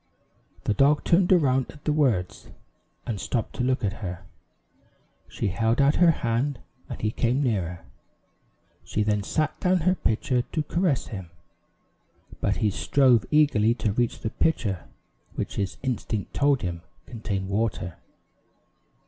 The 0.63 0.73
dog 0.73 1.03
turned 1.03 1.31
around 1.31 1.69
at 1.69 1.85
the 1.85 1.93
words, 1.93 2.47
and 3.05 3.21
stopped 3.21 3.53
to 3.57 3.63
look 3.63 3.83
at 3.85 3.93
her. 4.01 4.25
She 5.27 5.49
held 5.49 5.79
out 5.79 5.97
her 5.97 6.09
hand, 6.09 6.57
and 6.89 6.99
he 6.99 7.11
came 7.11 7.43
nearer. 7.43 7.85
She 8.83 9.03
then 9.03 9.21
set 9.21 9.59
down 9.59 9.81
her 9.81 9.93
pitcher 9.93 10.41
to 10.41 10.63
caress 10.63 11.09
him, 11.09 11.29
but 12.39 12.55
he 12.55 12.71
strove 12.71 13.27
eagerly 13.29 13.75
to 13.75 13.93
reach 13.93 14.21
the 14.21 14.31
pitcher 14.31 14.85
which 15.35 15.57
his 15.57 15.77
instinct 15.83 16.33
told 16.33 16.63
him 16.63 16.81
contained 17.05 17.47
water. 17.49 17.97